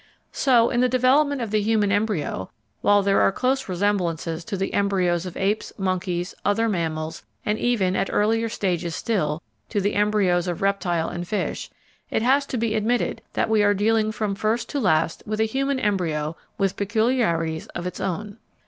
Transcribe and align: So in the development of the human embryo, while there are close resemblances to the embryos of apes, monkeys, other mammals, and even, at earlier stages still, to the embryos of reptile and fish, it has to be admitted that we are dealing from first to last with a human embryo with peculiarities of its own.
So 0.31 0.71
in 0.71 0.81
the 0.81 0.89
development 0.89 1.41
of 1.43 1.51
the 1.51 1.61
human 1.61 1.91
embryo, 1.91 2.49
while 2.81 3.03
there 3.03 3.21
are 3.21 3.31
close 3.31 3.69
resemblances 3.69 4.43
to 4.45 4.57
the 4.57 4.73
embryos 4.73 5.27
of 5.27 5.37
apes, 5.37 5.71
monkeys, 5.77 6.33
other 6.43 6.67
mammals, 6.67 7.21
and 7.45 7.59
even, 7.59 7.95
at 7.95 8.09
earlier 8.11 8.49
stages 8.49 8.95
still, 8.95 9.43
to 9.69 9.79
the 9.79 9.93
embryos 9.93 10.47
of 10.47 10.63
reptile 10.63 11.07
and 11.09 11.27
fish, 11.27 11.69
it 12.09 12.23
has 12.23 12.47
to 12.47 12.57
be 12.57 12.73
admitted 12.73 13.21
that 13.33 13.47
we 13.47 13.61
are 13.61 13.75
dealing 13.75 14.11
from 14.11 14.33
first 14.33 14.69
to 14.69 14.79
last 14.79 15.21
with 15.27 15.39
a 15.39 15.43
human 15.43 15.79
embryo 15.79 16.35
with 16.57 16.77
peculiarities 16.77 17.67
of 17.67 17.85
its 17.85 17.99
own. 17.99 18.39